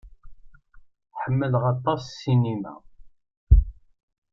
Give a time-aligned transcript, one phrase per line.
[1.21, 2.73] Ḥemmleɣ aṭas ssinima.